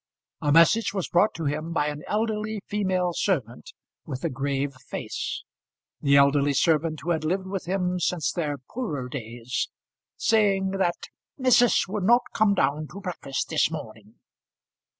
A 0.41 0.51
message 0.51 0.95
was 0.95 1.07
brought 1.09 1.35
to 1.35 1.45
him 1.45 1.73
by 1.73 1.85
an 1.89 2.01
elderly 2.07 2.63
female 2.65 3.13
servant 3.13 3.71
with 4.03 4.23
a 4.23 4.31
grave 4.31 4.73
face, 4.87 5.43
the 6.01 6.17
elderly 6.17 6.53
servant 6.53 7.01
who 7.03 7.11
had 7.11 7.23
lived 7.23 7.45
with 7.45 7.65
them 7.65 7.99
since 7.99 8.31
their 8.31 8.57
poorer 8.57 9.07
days, 9.07 9.69
saying 10.17 10.71
that 10.79 11.09
"Missus 11.37 11.85
would 11.87 12.01
not 12.03 12.23
come 12.33 12.55
down 12.55 12.87
to 12.87 12.99
breakfast 12.99 13.49
this 13.49 13.69
morning." 13.69 14.15